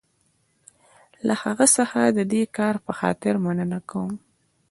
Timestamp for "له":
1.27-1.33